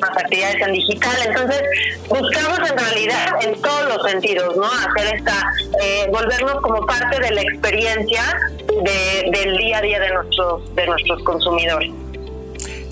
más 0.00 0.10
actividades 0.10 0.60
en 0.60 0.72
digital. 0.72 1.16
Entonces, 1.26 1.62
buscamos 2.08 2.70
en 2.70 2.78
realidad 2.78 3.26
en 3.42 3.60
todos 3.60 3.88
los 3.88 4.10
sentidos, 4.10 4.56
¿no? 4.56 4.66
Hacer 4.66 5.16
esta, 5.16 5.52
eh, 5.82 6.08
volvernos 6.10 6.60
como 6.60 6.84
parte 6.86 7.20
de 7.20 7.30
la 7.32 7.42
experiencia 7.42 8.22
del 9.32 9.56
día 9.56 9.78
a 9.78 9.82
día 9.82 10.00
de 10.00 10.10
nuestros, 10.12 10.74
de 10.74 10.86
nuestros 10.86 11.22
consumidores. 11.24 11.90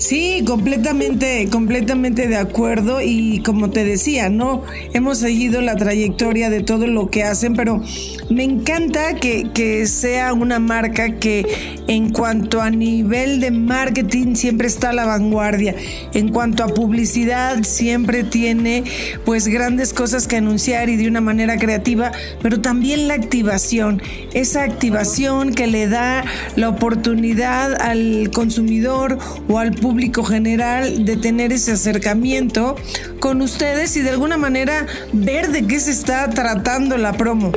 Sí, 0.05 0.43
completamente, 0.45 1.49
completamente 1.51 2.27
de 2.27 2.37
acuerdo 2.37 3.01
y 3.01 3.39
como 3.39 3.71
te 3.71 3.83
decía, 3.83 4.29
¿no? 4.29 4.61
Hemos 4.93 5.17
seguido 5.17 5.61
la 5.61 5.75
trayectoria 5.75 6.51
de 6.51 6.61
todo 6.61 6.85
lo 6.85 7.07
que 7.07 7.23
hacen, 7.23 7.55
pero 7.55 7.81
me 8.29 8.43
encanta 8.43 9.15
que, 9.15 9.49
que 9.51 9.87
sea 9.87 10.33
una 10.33 10.59
marca 10.59 11.15
que 11.15 11.47
en 11.87 12.11
cuanto 12.11 12.61
a 12.61 12.69
nivel 12.69 13.39
de 13.39 13.49
marketing 13.49 14.35
siempre 14.35 14.67
está 14.67 14.91
a 14.91 14.93
la 14.93 15.07
vanguardia, 15.07 15.73
en 16.13 16.29
cuanto 16.29 16.63
a 16.63 16.67
publicidad 16.67 17.63
siempre 17.63 18.23
tiene 18.23 18.83
pues 19.25 19.47
grandes 19.47 19.91
cosas 19.91 20.27
que 20.27 20.37
anunciar 20.37 20.87
y 20.87 20.97
de 20.97 21.07
una 21.07 21.21
manera 21.21 21.57
creativa, 21.57 22.11
pero 22.43 22.61
también 22.61 23.07
la 23.07 23.15
activación, 23.15 24.03
esa 24.35 24.65
activación 24.65 25.55
que 25.55 25.65
le 25.65 25.87
da 25.87 26.23
la 26.55 26.69
oportunidad 26.69 27.73
al 27.81 28.29
consumidor 28.31 29.17
o 29.47 29.57
al 29.57 29.71
público 29.71 29.94
general 30.23 31.05
de 31.05 31.17
tener 31.17 31.51
ese 31.51 31.73
acercamiento 31.73 32.75
con 33.19 33.41
ustedes 33.41 33.95
y 33.97 34.01
de 34.01 34.11
alguna 34.11 34.37
manera 34.37 34.85
ver 35.13 35.49
de 35.49 35.65
qué 35.65 35.79
se 35.79 35.91
está 35.91 36.29
tratando 36.29 36.97
la 36.97 37.13
promo. 37.13 37.51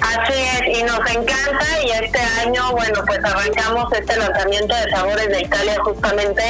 Así 0.00 0.32
es, 0.32 0.78
y 0.78 0.82
nos 0.82 0.98
encanta 0.98 1.66
y 1.86 1.90
este 2.04 2.18
año, 2.44 2.72
bueno, 2.72 3.02
pues 3.06 3.18
arrancamos 3.24 3.92
este 3.92 4.16
lanzamiento 4.16 4.74
de 4.74 4.90
Sabores 4.90 5.28
de 5.28 5.42
Italia 5.42 5.76
justamente 5.84 6.42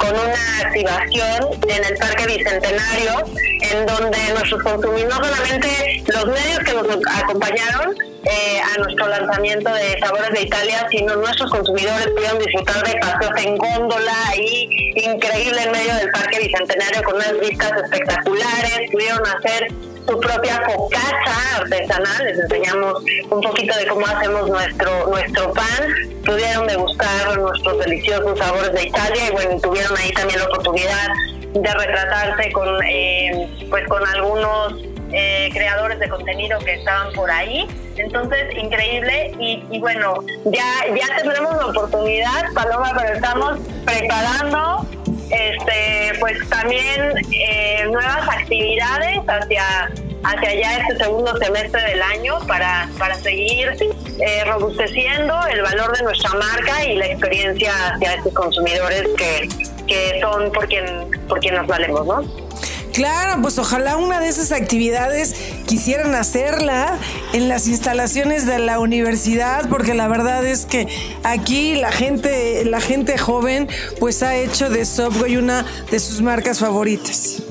con 0.00 0.10
una 0.14 0.60
activación 0.64 1.50
en 1.68 1.84
el 1.84 1.96
Parque 1.98 2.26
Bicentenario, 2.26 3.24
en 3.60 3.86
donde 3.86 4.18
nuestros 4.32 4.62
consumidores, 4.62 5.08
no 5.08 5.24
solamente 5.24 6.02
los 6.06 6.26
medios 6.26 6.58
que 6.64 6.72
nos 6.72 6.86
acompañaron 7.22 7.94
eh, 8.24 8.60
a 8.60 8.78
nuestro 8.80 9.08
lanzamiento 9.08 9.72
de 9.72 9.98
Sabores 10.00 10.30
de 10.32 10.42
Italia, 10.42 10.86
sino 10.90 11.16
nuestros 11.16 11.50
consumidores 11.50 12.08
pudieron 12.08 12.38
disfrutar 12.38 12.82
de 12.84 12.98
paseos 12.98 13.44
en 13.44 13.56
góndola 13.56 14.12
ahí, 14.28 14.92
increíble 14.96 15.62
en 15.62 15.72
medio 15.72 15.94
del 15.94 16.10
Parque 16.10 16.38
Bicentenario 16.40 17.02
con 17.02 17.16
unas 17.16 17.38
vistas 17.38 17.72
espectaculares, 17.82 18.90
pudieron 18.90 19.20
hacer 19.26 19.68
su 20.10 20.18
propia 20.18 20.60
focacha 20.66 21.56
artesanal, 21.58 22.24
les 22.24 22.38
enseñamos 22.38 23.02
un 23.30 23.40
poquito 23.40 23.76
de 23.78 23.86
cómo 23.86 24.06
hacemos 24.06 24.48
nuestro 24.48 25.06
nuestro 25.06 25.52
pan, 25.52 26.20
pudieron 26.26 26.66
degustar 26.66 27.38
nuestros 27.38 27.78
deliciosos 27.78 28.38
sabores 28.38 28.72
de 28.72 28.84
Italia 28.84 29.28
y 29.28 29.32
bueno, 29.32 29.60
tuvieron 29.60 29.96
ahí 29.96 30.10
también 30.12 30.40
la 30.40 30.46
oportunidad 30.46 31.08
de 31.52 31.74
retratarse 31.74 32.52
con 32.52 32.82
eh, 32.84 33.48
pues 33.70 33.86
con 33.88 34.04
algunos 34.06 34.74
eh, 35.12 35.50
creadores 35.52 35.98
de 36.00 36.08
contenido 36.08 36.58
que 36.60 36.74
estaban 36.74 37.12
por 37.12 37.30
ahí. 37.30 37.66
Entonces, 37.96 38.56
increíble. 38.56 39.32
Y, 39.38 39.62
y, 39.70 39.78
bueno, 39.80 40.14
ya, 40.44 40.86
ya 40.94 41.16
tendremos 41.16 41.54
la 41.56 41.66
oportunidad, 41.66 42.52
Paloma, 42.54 42.92
pero 42.96 43.14
estamos 43.14 43.58
preparando 43.84 44.86
este 45.30 46.18
pues 46.18 46.36
también 46.48 47.12
eh, 47.32 47.84
nuevas 47.86 48.28
actividades 48.28 49.18
hacia 49.26 49.90
hacia 50.22 50.54
ya 50.54 50.78
este 50.78 51.04
segundo 51.04 51.36
semestre 51.38 51.82
del 51.82 52.02
año 52.02 52.38
para, 52.46 52.88
para 52.98 53.14
seguir 53.14 53.74
eh, 54.18 54.44
robusteciendo 54.44 55.34
el 55.46 55.62
valor 55.62 55.96
de 55.96 56.02
nuestra 56.02 56.30
marca 56.34 56.84
y 56.84 56.96
la 56.96 57.06
experiencia 57.06 57.72
hacia 57.94 58.14
estos 58.14 58.34
consumidores 58.34 59.08
que, 59.16 59.48
que 59.86 60.20
son 60.20 60.52
por 60.52 60.68
quien, 60.68 60.84
por 61.26 61.40
quien 61.40 61.54
nos 61.54 61.66
valemos, 61.66 62.06
¿no? 62.06 62.49
Claro, 62.92 63.40
pues 63.40 63.58
ojalá 63.58 63.96
una 63.96 64.20
de 64.20 64.28
esas 64.28 64.52
actividades 64.52 65.34
quisieran 65.66 66.14
hacerla 66.14 66.98
en 67.32 67.48
las 67.48 67.68
instalaciones 67.68 68.46
de 68.46 68.58
la 68.58 68.80
universidad, 68.80 69.68
porque 69.68 69.94
la 69.94 70.08
verdad 70.08 70.44
es 70.44 70.66
que 70.66 70.88
aquí 71.22 71.76
la 71.76 71.92
gente, 71.92 72.64
la 72.64 72.80
gente 72.80 73.16
joven, 73.16 73.68
pues 74.00 74.22
ha 74.22 74.34
hecho 74.34 74.70
de 74.70 74.84
Subway 74.84 75.36
una 75.36 75.64
de 75.90 76.00
sus 76.00 76.20
marcas 76.20 76.58
favoritas. 76.58 77.42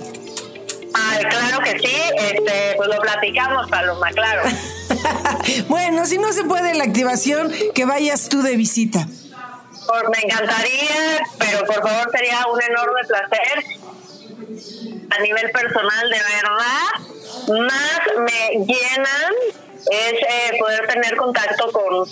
Ay, 0.93 1.23
claro 1.25 1.63
que 1.63 1.79
sí, 1.79 1.95
este, 2.17 2.73
pues 2.75 2.89
lo 2.89 2.99
platicamos, 2.99 3.69
Paloma, 3.69 4.09
claro. 4.11 4.43
bueno, 5.67 6.05
si 6.05 6.17
no 6.17 6.33
se 6.33 6.43
puede 6.43 6.73
la 6.73 6.83
activación, 6.83 7.51
que 7.73 7.85
vayas 7.85 8.27
tú 8.27 8.41
de 8.41 8.57
visita. 8.57 9.07
me 9.07 10.19
encantaría, 10.23 11.21
pero 11.37 11.65
por 11.65 11.87
favor 11.87 12.11
sería 12.11 12.45
un 12.51 12.61
enorme 12.61 13.01
placer 13.07 13.63
a 15.09 15.19
nivel 15.21 15.51
personal, 15.51 16.09
de 16.09 16.17
verdad, 16.17 17.65
más 17.67 18.01
me 18.19 18.65
llenan 18.65 19.33
es 19.91 20.13
eh, 20.13 20.57
poder 20.59 20.87
tener 20.87 21.15
contacto 21.15 21.71
con 21.71 22.07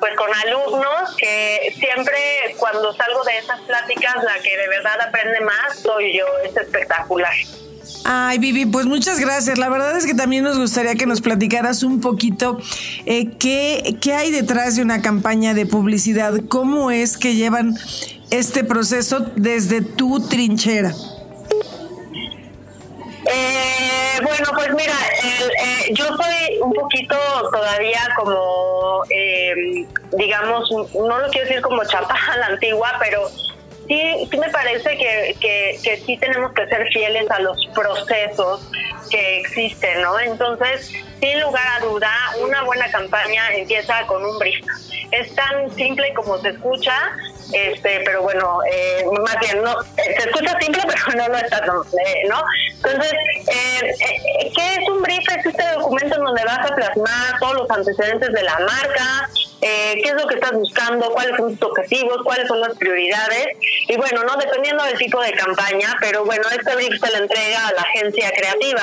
pues 0.00 0.16
con 0.16 0.28
alumnos 0.34 1.16
que 1.16 1.74
siempre 1.78 2.54
cuando 2.58 2.92
salgo 2.92 3.22
de 3.24 3.38
esas 3.38 3.60
pláticas 3.60 4.16
la 4.22 4.34
que 4.42 4.54
de 4.56 4.68
verdad 4.68 5.00
aprende 5.00 5.40
más 5.40 5.78
soy 5.78 6.18
yo, 6.18 6.26
es 6.44 6.54
espectacular. 6.56 7.32
Ay, 8.04 8.38
Vivi, 8.38 8.66
pues 8.66 8.84
muchas 8.84 9.18
gracias. 9.18 9.56
La 9.56 9.70
verdad 9.70 9.96
es 9.96 10.04
que 10.04 10.12
también 10.12 10.44
nos 10.44 10.58
gustaría 10.58 10.94
que 10.94 11.06
nos 11.06 11.22
platicaras 11.22 11.82
un 11.82 12.02
poquito 12.02 12.58
eh, 13.06 13.30
qué, 13.38 13.96
qué 14.02 14.12
hay 14.12 14.30
detrás 14.30 14.76
de 14.76 14.82
una 14.82 15.00
campaña 15.00 15.54
de 15.54 15.64
publicidad, 15.64 16.34
cómo 16.48 16.90
es 16.90 17.16
que 17.16 17.34
llevan 17.34 17.74
este 18.30 18.62
proceso 18.62 19.20
desde 19.36 19.80
tu 19.80 20.20
trinchera. 20.28 20.92
Eh, 23.26 24.20
bueno, 24.22 24.46
pues 24.54 24.74
mira, 24.74 24.94
eh, 25.22 25.92
yo 25.92 26.04
soy 26.04 26.58
un 26.60 26.72
poquito 26.72 27.16
todavía 27.50 28.00
como, 28.16 29.02
eh, 29.10 29.86
digamos, 30.12 30.70
no 30.70 31.18
lo 31.18 31.28
quiero 31.30 31.48
decir 31.48 31.62
como 31.62 31.84
chapa 31.84 32.16
a 32.32 32.36
la 32.36 32.46
antigua, 32.46 32.96
pero 32.98 33.28
sí, 33.88 34.28
sí 34.30 34.38
me 34.38 34.50
parece 34.50 34.96
que, 34.98 35.36
que, 35.40 35.78
que, 35.82 35.96
sí 35.98 36.16
tenemos 36.18 36.52
que 36.52 36.66
ser 36.66 36.86
fieles 36.88 37.30
a 37.30 37.38
los 37.40 37.66
procesos 37.74 38.68
que 39.10 39.40
existen, 39.40 40.02
¿no? 40.02 40.18
Entonces, 40.20 40.92
sin 41.20 41.40
lugar 41.40 41.66
a 41.76 41.84
duda, 41.84 42.12
una 42.42 42.62
buena 42.62 42.90
campaña 42.90 43.54
empieza 43.54 44.06
con 44.06 44.24
un 44.24 44.38
brief. 44.38 44.64
Es 45.12 45.34
tan 45.34 45.70
simple 45.74 46.12
como 46.14 46.38
se 46.38 46.50
escucha, 46.50 46.94
este, 47.52 48.00
pero 48.04 48.22
bueno, 48.22 48.60
eh, 48.70 49.04
más 49.24 49.38
bien, 49.40 49.62
no, 49.62 49.74
se 49.96 50.28
escucha 50.28 50.58
simple, 50.60 50.82
pero 50.86 51.16
no 51.16 51.28
lo 51.28 51.36
está, 51.36 51.58
eh, 51.58 52.22
¿no? 52.28 52.42
Entonces, 52.76 53.12
eh, 53.48 53.94
eh, 54.00 54.52
¿qué 54.54 54.74
es 54.74 54.88
un 54.88 55.02
brief? 55.02 55.24
Es 55.38 55.46
este 55.46 55.64
documento 55.74 56.16
en 56.16 56.24
donde 56.24 56.44
vas 56.44 56.70
a 56.70 56.74
plasmar 56.74 57.38
todos 57.40 57.54
los 57.54 57.70
antecedentes 57.70 58.32
de 58.32 58.42
la 58.42 58.58
marca, 58.58 59.30
eh, 59.62 60.00
qué 60.02 60.10
es 60.10 60.14
lo 60.14 60.26
que 60.26 60.34
estás 60.34 60.52
buscando, 60.52 61.10
cuáles 61.10 61.36
son 61.36 61.56
tus 61.56 61.70
objetivos, 61.70 62.18
cuáles 62.24 62.46
son 62.46 62.60
las 62.60 62.76
prioridades. 62.76 63.48
Y 63.88 63.96
bueno, 63.96 64.22
no 64.24 64.36
dependiendo 64.36 64.84
del 64.84 64.98
tipo 64.98 65.20
de 65.20 65.32
campaña, 65.32 65.96
pero 66.00 66.24
bueno, 66.24 66.44
este 66.50 66.74
brief 66.76 67.00
se 67.00 67.10
le 67.10 67.18
entrega 67.18 67.68
a 67.68 67.72
la 67.72 67.80
agencia 67.82 68.30
creativa 68.36 68.82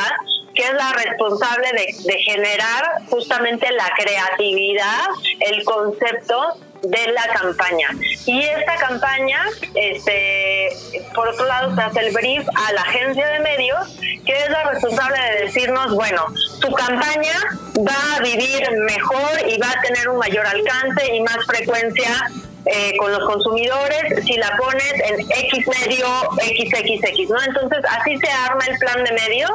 que 0.53 0.63
es 0.63 0.73
la 0.73 0.91
responsable 0.91 1.69
de 1.71 2.13
generar 2.19 3.03
justamente 3.09 3.71
la 3.71 3.89
creatividad, 3.95 5.07
el 5.39 5.63
concepto 5.63 6.57
de 6.81 7.11
la 7.11 7.27
campaña. 7.33 7.89
Y 8.25 8.41
esta 8.43 8.75
campaña, 8.75 9.45
este, 9.75 10.69
por 11.13 11.27
otro 11.27 11.45
lado, 11.45 11.75
se 11.75 11.81
hace 11.81 11.99
el 11.99 12.13
brief 12.13 12.47
a 12.55 12.73
la 12.73 12.81
agencia 12.81 13.27
de 13.27 13.39
medios, 13.39 13.97
que 14.25 14.33
es 14.33 14.49
la 14.49 14.63
responsable 14.63 15.17
de 15.19 15.45
decirnos, 15.45 15.93
bueno, 15.93 16.25
tu 16.59 16.71
campaña 16.73 17.33
va 17.77 18.17
a 18.17 18.21
vivir 18.21 18.63
mejor 18.87 19.31
y 19.47 19.57
va 19.59 19.69
a 19.69 19.81
tener 19.81 20.09
un 20.09 20.17
mayor 20.17 20.45
alcance 20.45 21.15
y 21.15 21.21
más 21.21 21.45
frecuencia 21.45 22.29
eh, 22.65 22.93
con 22.97 23.11
los 23.11 23.25
consumidores 23.25 24.23
si 24.23 24.33
la 24.37 24.55
pones 24.55 24.93
en 24.93 25.19
X 25.19 25.67
medio, 25.67 26.07
XXX, 26.35 27.29
¿no? 27.29 27.41
Entonces 27.41 27.79
así 27.89 28.17
se 28.17 28.29
arma 28.29 28.63
el 28.67 28.77
plan 28.77 29.03
de 29.03 29.11
medios 29.13 29.51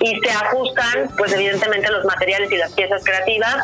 y 0.00 0.20
se 0.20 0.30
ajustan, 0.30 1.10
pues 1.18 1.32
evidentemente 1.32 1.90
los 1.90 2.04
materiales 2.04 2.50
y 2.52 2.56
las 2.56 2.72
piezas 2.72 3.02
creativas 3.04 3.56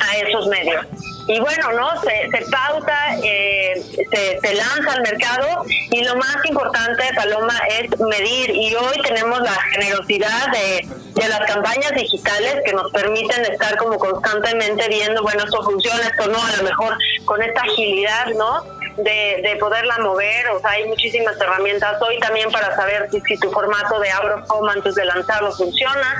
a 0.00 0.16
esos 0.16 0.48
medios 0.48 0.84
y 1.28 1.40
bueno, 1.40 1.72
¿no? 1.72 2.00
Se, 2.00 2.50
pauta, 2.50 3.16
eh, 3.22 3.80
se, 4.10 4.40
se, 4.40 4.54
lanza 4.54 4.92
al 4.92 5.02
mercado 5.02 5.64
y 5.90 6.02
lo 6.04 6.16
más 6.16 6.36
importante, 6.44 7.04
Paloma, 7.14 7.56
es 7.70 7.98
medir. 8.00 8.50
Y 8.50 8.74
hoy 8.74 9.00
tenemos 9.02 9.40
la 9.40 9.54
generosidad 9.72 10.50
de, 10.52 10.88
de 11.14 11.28
las 11.28 11.40
campañas 11.40 11.92
digitales 11.92 12.56
que 12.64 12.72
nos 12.72 12.90
permiten 12.90 13.44
estar 13.44 13.76
como 13.76 13.98
constantemente 13.98 14.88
viendo, 14.88 15.22
bueno, 15.22 15.44
esto 15.44 15.62
funciona, 15.62 16.00
esto 16.08 16.26
no, 16.28 16.44
a 16.44 16.56
lo 16.56 16.62
mejor 16.64 16.96
con 17.24 17.42
esta 17.42 17.62
agilidad, 17.62 18.26
¿no? 18.36 18.64
De, 18.96 19.40
de, 19.42 19.56
poderla 19.58 19.98
mover, 19.98 20.48
o 20.50 20.60
sea, 20.60 20.72
hay 20.72 20.86
muchísimas 20.86 21.40
herramientas 21.40 22.00
hoy 22.02 22.18
también 22.20 22.50
para 22.50 22.76
saber 22.76 23.08
si, 23.10 23.22
si 23.22 23.38
tu 23.38 23.50
formato 23.50 23.98
de 24.00 24.10
Out 24.10 24.44
antes 24.70 24.94
de 24.94 25.04
lanzarlo 25.06 25.50
funciona, 25.52 26.14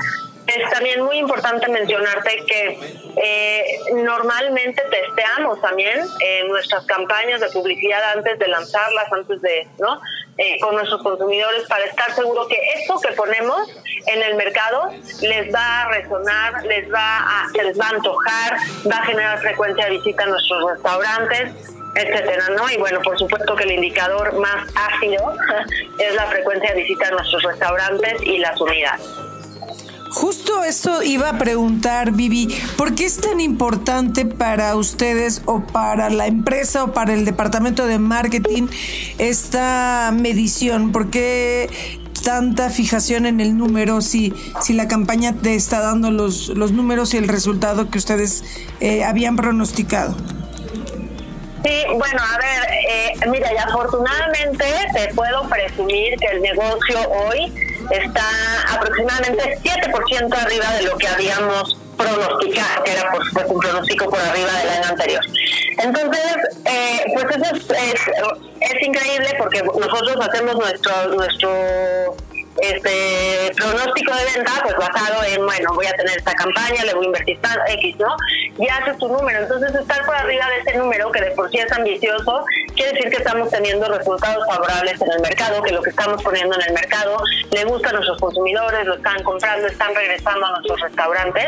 es 0.57 0.71
también 0.71 1.03
muy 1.03 1.19
importante 1.19 1.69
mencionarte 1.69 2.45
que 2.47 2.79
eh, 3.17 3.65
normalmente 3.95 4.83
testeamos 4.91 5.61
también 5.61 6.01
en 6.21 6.49
nuestras 6.49 6.85
campañas 6.87 7.41
de 7.41 7.49
publicidad 7.49 8.03
antes 8.17 8.39
de 8.39 8.49
lanzarlas, 8.49 9.13
antes 9.13 9.41
de, 9.43 9.69
¿no? 9.79 10.01
Eh, 10.39 10.59
con 10.61 10.75
nuestros 10.75 11.03
consumidores 11.03 11.65
para 11.69 11.85
estar 11.85 12.11
seguro 12.15 12.49
que 12.49 12.57
esto 12.77 12.99
que 13.01 13.13
ponemos 13.13 13.69
en 14.07 14.23
el 14.23 14.35
mercado 14.37 14.91
les 15.21 15.55
va 15.55 15.83
a 15.83 15.89
resonar, 15.89 16.65
les 16.65 16.91
va 16.91 17.19
a, 17.19 17.49
se 17.53 17.63
les 17.63 17.79
va 17.79 17.87
a 17.87 17.91
antojar, 17.91 18.57
va 18.91 18.97
a 18.97 19.05
generar 19.05 19.39
frecuencia 19.41 19.85
de 19.85 19.91
visita 19.91 20.23
a 20.25 20.27
nuestros 20.27 20.73
restaurantes 20.73 21.53
etcétera, 21.95 22.49
¿no? 22.57 22.71
Y 22.71 22.79
bueno, 22.79 23.01
por 23.03 23.19
supuesto 23.19 23.55
que 23.55 23.65
el 23.65 23.73
indicador 23.73 24.33
más 24.39 24.67
ácido 24.75 25.35
es 25.99 26.15
la 26.15 26.27
frecuencia 26.27 26.73
de 26.73 26.83
visita 26.83 27.09
a 27.09 27.11
nuestros 27.11 27.43
restaurantes 27.43 28.23
y 28.23 28.39
las 28.39 28.59
unidades. 28.61 29.32
Justo 30.13 30.63
eso 30.63 31.03
iba 31.03 31.31
a 31.31 31.39
preguntar, 31.39 32.13
Vivi, 32.13 32.55
¿por 32.77 32.95
qué 32.95 33.07
es 33.07 33.17
tan 33.17 33.41
importante 33.41 34.27
para 34.27 34.77
ustedes 34.77 35.41
o 35.47 35.61
para 35.61 36.11
la 36.11 36.27
empresa 36.27 36.85
o 36.85 36.93
para 36.93 37.15
el 37.15 37.25
departamento 37.25 37.87
de 37.87 37.99
marketing 37.99 38.69
esta 39.17 40.13
medición? 40.15 40.93
¿Por 40.93 41.09
qué 41.09 41.71
tanta 42.23 42.69
fijación 42.69 43.25
en 43.25 43.41
el 43.41 43.57
número 43.57 44.03
si, 44.03 44.35
si 44.61 44.75
la 44.75 44.87
campaña 44.87 45.33
te 45.33 45.55
está 45.55 45.81
dando 45.81 46.11
los, 46.11 46.49
los 46.49 46.73
números 46.73 47.15
y 47.15 47.17
el 47.17 47.27
resultado 47.27 47.89
que 47.89 47.97
ustedes 47.97 48.45
eh, 48.81 49.05
habían 49.05 49.37
pronosticado? 49.37 50.15
Sí, 51.65 51.85
bueno, 51.87 52.21
a 52.23 52.39
ver, 52.39 52.69
eh, 52.91 53.31
mira, 53.31 53.51
y 53.51 53.57
afortunadamente 53.57 54.65
te 54.95 55.15
puedo 55.15 55.49
presumir 55.49 56.19
que 56.19 56.27
el 56.27 56.43
negocio 56.43 56.99
hoy 57.09 57.72
está 57.93 58.25
aproximadamente 58.75 59.59
7% 59.63 60.35
arriba 60.35 60.73
de 60.75 60.83
lo 60.83 60.97
que 60.97 61.09
habíamos 61.09 61.77
pronosticado, 61.97 62.85
que 62.85 62.93
era 62.93 63.11
por 63.11 63.25
supuesto 63.27 63.53
un 63.53 63.61
pronóstico 63.61 64.11
por 64.11 64.19
arriba 64.19 64.53
del 64.59 64.69
año 64.69 64.89
anterior. 64.89 65.25
Entonces, 65.79 66.37
eh, 66.65 67.05
pues 67.15 67.25
eso 67.37 67.75
es, 67.75 68.01
es, 68.61 68.87
increíble 68.87 69.35
porque 69.39 69.63
nosotros 69.63 70.17
hacemos 70.29 70.57
nuestro 70.57 71.07
nuestro 71.09 72.17
este 72.63 73.53
pronóstico 73.57 74.15
de 74.15 74.25
venta 74.37 74.53
pues 74.63 74.77
basado 74.77 75.25
en 75.25 75.45
bueno 75.45 75.75
voy 75.75 75.87
a 75.87 75.93
tener 75.93 76.17
esta 76.17 76.33
campaña 76.35 76.85
le 76.85 76.95
voy 76.95 77.05
a 77.05 77.07
invertir 77.07 77.39
X 77.69 77.97
no 77.99 78.17
y 78.59 78.69
haces 78.69 78.99
tu 78.99 79.09
número. 79.09 79.41
Entonces 79.41 79.75
estar 79.75 80.05
por 80.07 80.15
arriba 80.15 80.47
de 80.49 80.71
ese 80.71 80.79
número 80.79 81.11
que 81.11 81.21
de 81.21 81.31
por 81.33 81.51
sí 81.51 81.59
es 81.59 81.73
ambicioso 81.73 82.45
quiere 82.77 82.93
decir 82.93 83.11
que 83.11 83.17
estamos 83.17 83.51
teniendo 83.51 83.87
resultados 83.89 84.47
favorables 84.47 85.01
en 85.01 85.13
el 85.13 85.21
mercado 85.21 85.63
que 85.63 85.73
lo 85.73 85.83
que 85.83 85.91
estamos 85.91 86.23
poniendo 86.23 86.55
en 86.57 86.63
el 86.69 86.75
mercado 86.75 87.17
le 87.51 87.65
gusta 87.65 87.91
a 87.91 87.93
nuestros 87.93 88.19
consumidores 88.19 88.87
lo 88.87 88.95
están 88.95 89.23
comprando 89.25 89.67
están 89.67 89.95
regresando 89.95 90.47
a 90.47 90.51
nuestros 90.51 90.81
restaurantes. 90.81 91.47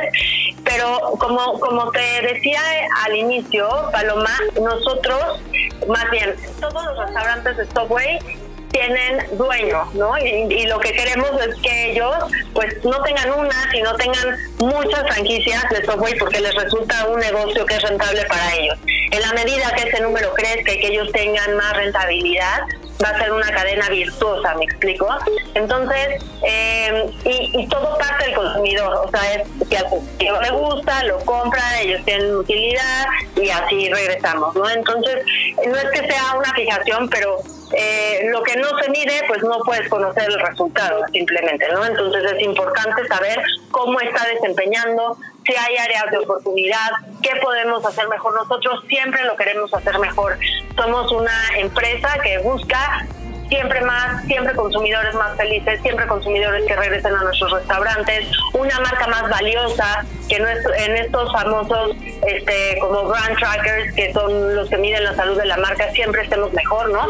Pero 0.65 1.01
como 1.19 1.61
como 1.61 1.91
te 1.93 2.23
decía 2.23 2.61
al 3.05 3.15
inicio 3.15 3.69
Paloma 3.93 4.37
nosotros 4.61 5.41
más 5.87 6.11
bien 6.11 6.35
todos 6.61 6.85
los 6.85 6.99
restaurantes 6.99 7.57
de 7.57 7.67
Subway 7.67 8.44
tienen 8.75 9.39
dueño, 9.39 9.89
¿no? 9.95 10.19
Y, 10.19 10.67
lo 10.67 10.81
que 10.81 10.93
queremos 10.93 11.31
es 11.47 11.55
que 11.63 11.93
ellos, 11.93 12.15
pues, 12.53 12.85
no 12.85 13.01
tengan 13.03 13.31
una, 13.39 13.71
sino 13.71 13.95
tengan 13.95 14.37
muchas 14.59 15.03
franquicias 15.03 15.65
de 15.71 15.85
software 15.85 16.17
porque 16.19 16.41
les 16.41 16.55
resulta 16.55 17.07
un 17.07 17.21
negocio 17.21 17.65
que 17.67 17.77
es 17.77 17.83
rentable 17.83 18.25
para 18.25 18.55
ellos. 18.57 18.77
En 19.13 19.21
la 19.21 19.33
medida 19.33 19.71
que 19.77 19.89
ese 19.89 20.01
número 20.03 20.35
crezca 20.35 20.73
y 20.73 20.81
que 20.81 20.89
ellos 20.89 21.13
tengan 21.13 21.57
más 21.57 21.77
rentabilidad, 21.77 22.63
va 23.03 23.11
a 23.11 23.19
ser 23.19 23.33
una 23.33 23.51
cadena 23.53 23.89
virtuosa, 23.89 24.55
¿me 24.57 24.65
explico? 24.65 25.07
Entonces, 25.55 26.25
eh, 26.43 27.11
y, 27.25 27.69
todo 27.69 27.97
parte 27.99 28.25
del 28.25 28.35
consumidor, 28.35 29.07
o 29.07 29.11
sea, 29.11 29.35
es 29.35 29.69
que 29.69 29.77
al 29.77 29.89
consumidor 29.89 30.43
le 30.43 30.51
gusta, 30.51 31.05
lo 31.05 31.19
compra, 31.21 31.81
ellos 31.81 32.05
tienen 32.05 32.35
utilidad 32.35 33.07
y 33.37 33.51
así 33.51 33.89
regresamos, 33.93 34.55
¿no? 34.57 34.69
Entonces, 34.69 35.25
no 35.65 35.77
es 35.77 35.91
que 35.91 36.09
sea 36.09 36.35
una 36.37 36.53
fijación, 36.55 37.09
pero 37.09 37.39
eh, 37.73 38.29
lo 38.31 38.43
que 38.43 38.57
no 38.57 38.69
se 38.79 38.91
mide, 38.91 39.23
pues 39.27 39.43
no 39.43 39.59
puedes 39.65 39.89
conocer 39.89 40.25
el 40.29 40.39
resultado 40.41 41.01
simplemente, 41.13 41.67
¿no? 41.73 41.85
Entonces 41.85 42.33
es 42.33 42.43
importante 42.43 43.07
saber 43.07 43.41
cómo 43.71 44.01
está 44.01 44.27
desempeñando, 44.27 45.17
si 45.47 45.55
hay 45.55 45.77
áreas 45.77 46.11
de 46.11 46.19
oportunidad, 46.19 46.91
qué 47.23 47.31
podemos 47.43 47.85
hacer 47.85 48.09
mejor. 48.09 48.35
Nosotros 48.35 48.85
siempre 48.89 49.25
lo 49.25 49.37
queremos 49.37 49.73
hacer 49.73 49.99
mejor. 49.99 50.39
Somos 50.77 51.11
una 51.13 51.59
empresa 51.59 52.17
que 52.23 52.39
busca 52.39 53.07
siempre 53.55 53.81
más, 53.83 54.25
siempre 54.25 54.53
consumidores 54.55 55.15
más 55.15 55.37
felices, 55.37 55.81
siempre 55.83 56.07
consumidores 56.07 56.65
que 56.67 56.75
regresen 56.75 57.15
a 57.15 57.23
nuestros 57.23 57.53
restaurantes, 57.53 58.27
una 58.53 58.81
marca 58.81 59.07
más 59.07 59.31
valiosa, 59.31 60.05
que 60.29 60.41
no 60.41 60.49
es, 60.49 60.59
en 60.79 60.97
estos 60.97 61.33
famosos 61.33 61.97
este, 62.27 62.79
como 62.81 63.05
brand 63.05 63.39
trackers, 63.39 63.95
que 63.95 64.13
son 64.13 64.57
los 64.57 64.69
que 64.69 64.79
miden 64.79 65.05
la 65.05 65.15
salud 65.15 65.39
de 65.39 65.47
la 65.47 65.57
marca, 65.59 65.89
siempre 65.93 66.23
estemos 66.23 66.53
mejor, 66.53 66.91
¿no? 66.91 67.07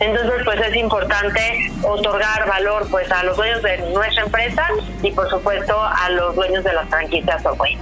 Entonces, 0.00 0.40
pues 0.44 0.60
es 0.60 0.76
importante 0.76 1.72
otorgar 1.82 2.46
valor 2.46 2.86
pues 2.88 3.10
a 3.10 3.24
los 3.24 3.36
dueños 3.36 3.60
de 3.62 3.78
nuestra 3.92 4.22
empresa 4.22 4.68
y 5.02 5.10
por 5.10 5.28
supuesto 5.28 5.76
a 5.80 6.08
los 6.10 6.36
dueños 6.36 6.62
de 6.62 6.72
las 6.72 6.88
franquicias 6.88 7.42
Subway. 7.42 7.76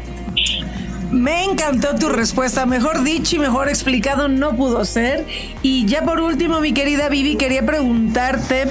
Me 1.11 1.45
encantó 1.45 1.95
tu 1.95 2.09
respuesta, 2.09 2.67
mejor 2.67 3.05
dicho 3.05 3.37
y 3.37 3.39
mejor 3.39 3.69
explicado 3.69 4.29
no 4.29 4.57
pudo 4.57 4.85
ser. 4.85 5.25
Y 5.63 5.87
ya 5.87 6.03
por 6.03 6.21
último, 6.21 6.61
mi 6.61 6.73
querida 6.73 7.09
Vivi, 7.09 7.37
quería 7.37 7.65
preguntarte 7.65 8.67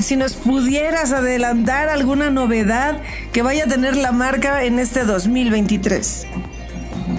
si 0.00 0.16
nos 0.16 0.34
pudieras 0.34 1.12
adelantar 1.12 1.88
alguna 1.88 2.30
novedad 2.30 3.00
que 3.32 3.42
vaya 3.42 3.64
a 3.64 3.68
tener 3.68 3.96
la 3.96 4.12
marca 4.12 4.64
en 4.64 4.78
este 4.78 5.04
2023. 5.04 6.26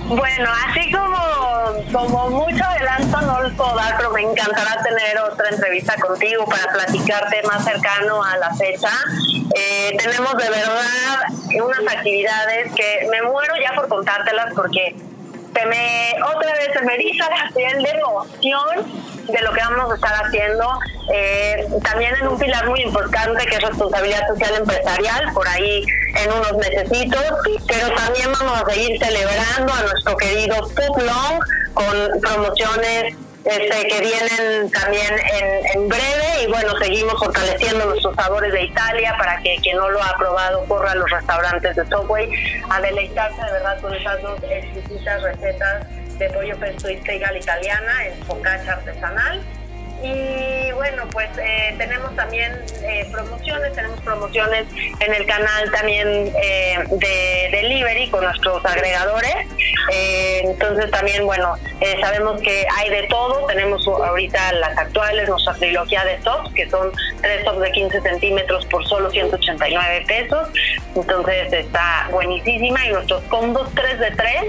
Bueno, 0.08 0.50
así 0.70 0.92
como, 0.92 1.18
como 1.92 2.30
mucho 2.30 2.64
adelanto 2.64 3.22
no 3.22 3.42
lo 3.42 3.56
puedo 3.56 3.78
me 4.14 4.22
encantará 4.22 4.82
tener 4.82 5.20
otra 5.20 5.50
entrevista 5.50 5.96
contigo 5.96 6.46
para 6.46 6.72
platicarte 6.72 7.44
más 7.44 7.64
cercano 7.64 8.24
a 8.24 8.38
la 8.38 8.54
fecha. 8.56 8.90
Eh, 9.56 9.96
tenemos 9.98 10.36
de 10.38 10.50
verdad 10.50 11.24
unas 11.64 11.94
actividades 11.96 12.74
que 12.74 13.08
me 13.10 13.22
muero 13.22 13.54
ya 13.62 13.74
por 13.76 13.88
contártelas 13.88 14.54
porque 14.56 14.96
se 15.58 15.66
me 15.66 16.14
otra 16.36 16.54
vez 16.54 16.70
se 16.74 16.82
me 16.82 16.94
eriza 16.94 17.30
la 17.30 17.50
piel 17.54 17.82
de 17.82 17.90
emoción 17.90 19.08
de 19.28 19.42
lo 19.42 19.52
que 19.52 19.60
vamos 19.60 19.92
a 19.92 19.96
estar 19.96 20.26
haciendo. 20.26 20.80
Eh, 21.14 21.68
también 21.84 22.16
en 22.16 22.28
un 22.28 22.38
pilar 22.38 22.68
muy 22.68 22.82
importante 22.82 23.46
que 23.46 23.56
es 23.56 23.62
responsabilidad 23.62 24.28
social 24.28 24.56
empresarial, 24.56 25.34
por 25.34 25.48
ahí 25.48 25.86
en 26.16 26.32
unos 26.32 26.54
necesitos, 26.58 27.24
pero 27.68 27.94
también 27.96 28.32
vamos 28.40 28.62
a 28.62 28.70
seguir 28.72 29.00
celebrando 29.00 29.74
a 29.74 29.82
nuestro 29.84 30.18
querido 30.18 30.56
Food 30.68 31.04
Long 31.04 31.40
con 31.74 32.22
promociones 32.22 33.16
este, 33.50 33.88
que 33.88 34.02
vienen 34.02 34.70
también 34.72 35.14
en, 35.74 35.88
breve 35.88 36.44
y 36.44 36.48
bueno, 36.48 36.78
seguimos 36.80 37.14
fortaleciendo 37.20 37.86
nuestros 37.86 38.16
sabores 38.16 38.52
de 38.52 38.64
Italia 38.64 39.16
para 39.18 39.42
que 39.42 39.56
quien 39.62 39.78
no 39.78 39.90
lo 39.90 40.04
ha 40.04 40.16
probado 40.18 40.66
corra 40.66 40.92
a 40.92 40.96
los 40.96 41.10
restaurantes 41.10 41.76
de 41.76 41.86
Subway. 41.86 42.30
A 42.70 42.82
deleitarse 42.82 43.42
de 43.42 43.52
verdad 43.52 43.80
con 43.82 43.94
esas 43.94 44.22
dos 44.22 44.40
exquisitas 44.44 45.22
recetas 45.22 45.88
de 46.18 46.30
pollo 46.32 46.58
pesto 46.58 46.90
y 46.90 46.94
italiana 46.94 48.08
en 48.08 48.26
focaccia 48.26 48.74
artesanal 48.74 49.42
y 50.04 50.72
bueno, 50.74 51.04
pues 51.12 51.30
eh, 51.38 51.74
tenemos 51.78 52.16
también 52.16 52.54
eh, 52.84 53.08
promociones, 53.12 53.74
tenemos 53.74 54.00
promociones 54.02 54.66
en 55.00 55.14
el 55.14 55.26
canal 55.26 55.72
también 55.72 56.08
eh, 56.08 56.78
de 56.92 57.50
delivery 57.52 58.10
con 58.10 58.24
nuestros 58.24 58.64
agregadores. 58.64 59.36
entonces 60.44 60.92
también, 60.92 61.26
bueno, 61.26 61.56
sabemos 62.02 62.42
que 62.42 62.66
hay 62.76 62.90
de 62.90 63.04
todo. 63.08 63.48
Tenemos 63.48 63.88
ahorita 63.88 64.52
las 64.54 64.78
actuales, 64.78 65.28
nuestra 65.30 65.54
trilogía 65.56 66.04
de 66.06 66.18
tops, 66.18 66.54
que 66.54 66.70
son 66.70 66.92
tres 67.22 67.44
tops 67.44 67.60
de 67.60 67.72
15 67.72 68.02
centímetros 68.02 68.66
por 68.68 68.88
solo 68.88 69.10
189 69.10 70.06
pesos. 70.08 70.50
Entonces 70.96 71.54
está 71.54 72.08
buenísima. 72.12 72.86
Y 72.86 72.90
nuestros 72.92 73.24
combos 73.24 73.70
3 73.74 74.00
de 74.00 74.12
3 74.12 74.44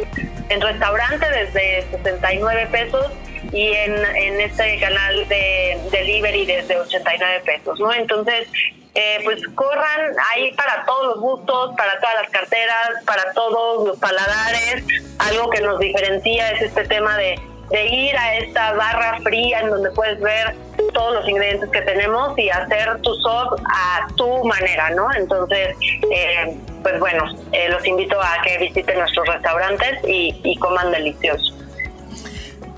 en 0.50 0.60
restaurante 0.60 1.26
desde 1.30 1.86
69 1.90 2.68
pesos 2.70 3.12
y 3.52 3.72
en, 3.72 3.94
en 3.94 4.40
este 4.40 4.78
canal 4.78 5.28
de 5.28 5.78
delivery 5.90 6.46
desde 6.46 6.78
89 6.78 7.42
pesos, 7.44 7.78
¿no? 7.80 7.92
Entonces, 7.92 8.48
eh, 8.94 9.20
pues 9.24 9.40
corran 9.54 10.12
ahí 10.32 10.52
para 10.54 10.84
todos 10.84 11.06
los 11.06 11.20
gustos, 11.20 11.74
para 11.76 11.98
todas 12.00 12.16
las 12.22 12.30
carteras, 12.30 12.90
para 13.06 13.32
todos 13.32 13.86
los 13.86 13.98
paladares. 13.98 14.84
Algo 15.18 15.50
que 15.50 15.60
nos 15.60 15.78
diferencia 15.78 16.50
es 16.52 16.62
este 16.62 16.84
tema 16.84 17.16
de, 17.16 17.40
de 17.70 17.86
ir 17.86 18.16
a 18.16 18.36
esta 18.38 18.72
barra 18.72 19.20
fría 19.20 19.60
en 19.60 19.70
donde 19.70 19.90
puedes 19.92 20.20
ver 20.20 20.54
todos 20.92 21.14
los 21.14 21.28
ingredientes 21.28 21.70
que 21.70 21.82
tenemos 21.82 22.36
y 22.38 22.50
hacer 22.50 23.00
tu 23.02 23.14
sop 23.16 23.60
a 23.72 24.08
tu 24.16 24.44
manera, 24.44 24.90
¿no? 24.90 25.08
Entonces, 25.14 25.76
eh, 26.10 26.56
pues 26.82 26.98
bueno, 26.98 27.24
eh, 27.52 27.68
los 27.68 27.86
invito 27.86 28.20
a 28.20 28.42
que 28.42 28.58
visiten 28.58 28.98
nuestros 28.98 29.26
restaurantes 29.28 29.98
y, 30.06 30.40
y 30.42 30.56
coman 30.56 30.90
delicioso. 30.90 31.54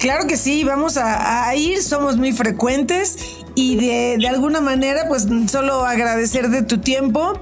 Claro 0.01 0.27
que 0.27 0.39
sí, 0.39 0.65
vamos 0.65 0.97
a, 0.97 1.55
ir, 1.55 1.83
somos 1.83 2.17
muy 2.17 2.33
frecuentes 2.33 3.19
y 3.55 3.77
de, 4.17 4.29
alguna 4.29 4.63
manera 4.63 5.05
pues 5.09 5.27
solo 5.51 5.85
agradecer 5.85 6.49
de 6.49 6.63
tu 6.63 6.79
tiempo 6.79 7.39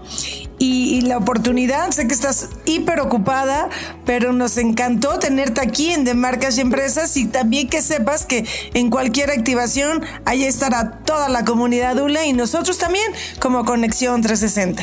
y, 0.59 1.03
la 1.03 1.19
oportunidad. 1.19 1.93
Sé 1.93 2.09
que 2.09 2.15
estás 2.15 2.51
hiper 2.65 2.99
ocupada, 2.99 3.69
pero 4.05 4.33
nos 4.33 4.59
encantó 4.59 5.21
tenerte 5.21 5.61
aquí 5.61 5.93
en 5.93 6.05
De 6.05 6.15
Marcas 6.15 6.59
y 6.59 6.63
Empresas 6.63 7.17
y 7.17 7.29
también 7.29 7.69
que 7.69 7.81
sepas 7.81 8.27
que 8.27 8.45
en 8.75 8.91
cualquier 8.91 9.31
activación 9.31 10.05
ahí 10.25 10.43
estará 10.43 10.99
toda 11.05 11.29
la 11.29 11.45
comunidad 11.45 11.97
ULA 11.97 12.25
y 12.25 12.33
nosotros 12.33 12.77
también 12.77 13.07
como 13.39 13.65
Conexión 13.65 14.21
360. 14.21 14.83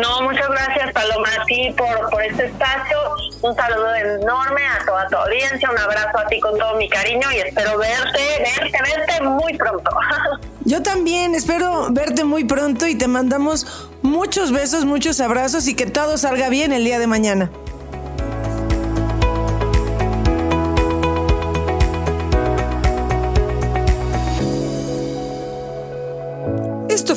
No, 0.00 0.22
muchas 0.22 0.48
gracias 0.48 0.92
Paloma 0.92 1.28
a 1.36 1.44
ti 1.46 1.74
por, 1.76 2.10
por 2.10 2.22
este 2.22 2.46
espacio 2.46 2.96
un 3.42 3.56
saludo 3.56 3.94
enorme 3.94 4.66
a 4.66 4.84
toda 4.84 5.08
tu 5.08 5.16
audiencia, 5.16 5.70
un 5.70 5.78
abrazo 5.78 6.18
a 6.18 6.26
ti 6.26 6.38
con 6.40 6.58
todo 6.58 6.76
mi 6.76 6.88
cariño 6.90 7.26
y 7.32 7.38
espero 7.38 7.78
verte, 7.78 8.20
verte, 8.58 8.78
verte 8.82 9.22
muy 9.22 9.56
pronto. 9.56 9.90
Yo 10.64 10.82
también 10.82 11.34
espero 11.34 11.88
verte 11.90 12.24
muy 12.24 12.44
pronto 12.44 12.86
y 12.86 12.96
te 12.96 13.08
mandamos 13.08 13.88
muchos 14.02 14.52
besos, 14.52 14.84
muchos 14.84 15.20
abrazos 15.20 15.68
y 15.68 15.74
que 15.74 15.86
todo 15.86 16.18
salga 16.18 16.50
bien 16.50 16.72
el 16.72 16.84
día 16.84 16.98
de 16.98 17.06
mañana. 17.06 17.50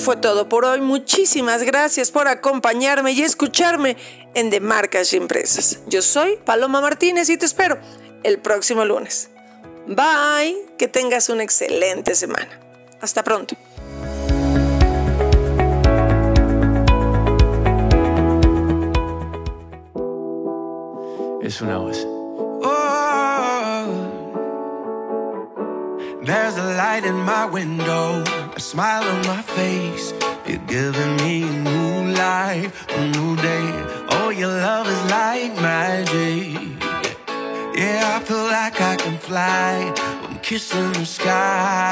fue 0.04 0.18
todo 0.18 0.50
por 0.50 0.66
hoy. 0.66 0.82
Muchísimas 0.82 1.64
gracias 1.64 2.12
por 2.12 2.28
acompañarme 2.28 3.14
y 3.14 3.22
escucharme 3.22 3.96
en 4.34 4.50
De 4.50 4.60
Marcas 4.60 5.14
y 5.14 5.18
Empresas. 5.18 5.80
Yo 5.88 6.02
soy 6.02 6.36
Paloma 6.44 6.82
Martínez 6.82 7.30
y 7.30 7.38
te 7.38 7.46
espero 7.46 7.80
el 8.24 8.40
próximo 8.40 8.84
lunes. 8.84 9.30
Bye, 9.88 10.58
que 10.78 10.90
tengas 10.90 11.30
una 11.30 11.44
excelente 11.44 12.16
semana. 12.16 12.60
Hasta 13.00 13.24
pronto. 13.24 13.56
Es 21.42 21.62
una 21.62 21.78
voz. 21.78 22.06
There's 26.26 26.56
a 26.56 26.64
light 26.64 27.04
in 27.04 27.18
my 27.18 27.46
window, 27.46 28.24
a 28.56 28.60
smile 28.60 29.04
on 29.04 29.28
my 29.28 29.42
face. 29.42 30.14
You're 30.48 30.66
giving 30.68 31.18
me 31.18 31.44
a 31.44 31.52
new 31.52 32.14
life, 32.14 32.88
a 32.90 33.08
new 33.10 33.36
day. 33.36 33.70
Oh, 34.10 34.30
your 34.30 34.48
love 34.48 34.88
is 34.88 35.04
like 35.12 35.54
magic. 35.62 36.82
Yeah, 37.76 38.18
I 38.18 38.24
feel 38.24 38.46
like 38.46 38.80
I 38.80 38.96
can 38.96 39.18
fly. 39.18 39.94
I'm 40.24 40.40
kissing 40.40 40.94
the 40.94 41.06
sky. 41.06 41.92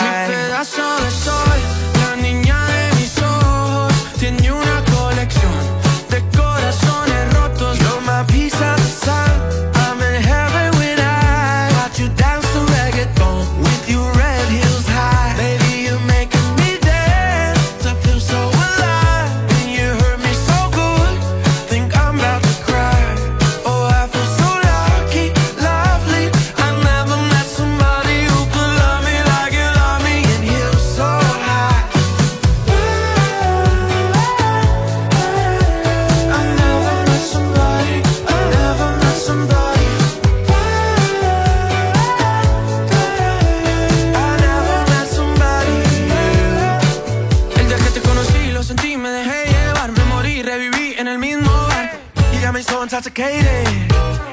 en 51.02 51.08
el 51.08 51.18
mismo 51.18 51.52
bar. 51.68 51.90
Y 52.32 52.38
ella 52.38 52.52
me 52.52 52.62
so 52.62 52.84
intoxicated. 52.84 53.68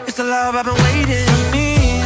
It's 0.07 0.17
the 0.17 0.25
love 0.25 0.55
I've 0.55 0.67
been 0.67 0.75
waiting 0.85 1.25
for 1.25 1.57
me. 1.57 1.98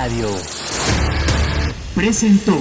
Radio 0.00 0.30
presentó. 1.94 2.56